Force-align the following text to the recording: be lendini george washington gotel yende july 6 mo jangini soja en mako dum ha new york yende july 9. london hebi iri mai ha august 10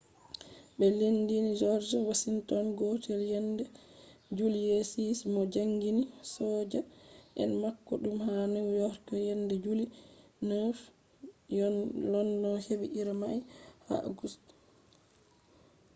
be 0.77 0.87
lendini 0.99 1.51
george 1.59 1.91
washington 2.09 2.65
gotel 2.79 3.21
yende 3.33 3.63
july 4.37 4.63
6 4.79 5.33
mo 5.33 5.41
jangini 5.53 6.03
soja 6.33 6.81
en 7.41 7.49
mako 7.63 7.93
dum 8.03 8.17
ha 8.25 8.35
new 8.55 8.67
york 8.81 9.05
yende 9.27 9.55
july 9.65 9.85
9. 10.49 12.09
london 12.13 12.55
hebi 12.67 12.87
iri 12.99 13.13
mai 13.21 13.39
ha 13.87 13.95
august 14.09 14.39
10 14.47 14.53